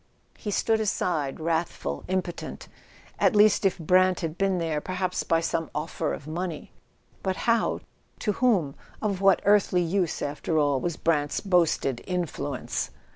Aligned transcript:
He 0.35 0.49
stood 0.49 0.81
aside, 0.81 1.39
wrathful, 1.39 2.03
impotent. 2.07 2.67
At 3.19 3.35
least 3.35 3.65
if 3.65 3.77
Brant 3.77 4.21
had 4.21 4.35
been 4.35 4.57
there, 4.57 4.81
perhaps 4.81 5.21
by 5.21 5.41
some 5.41 5.69
offer 5.75 6.11
of 6.11 6.25
money—but 6.25 7.35
how, 7.35 7.81
to 8.17 8.31
whom? 8.31 8.73
Of 8.99 9.21
what 9.21 9.43
earthly 9.45 9.83
use, 9.83 10.23
after 10.23 10.57
all, 10.57 10.79
was 10.79 10.97
Brant's 10.97 11.39
boasted 11.39 12.01
"influence"? 12.07 12.89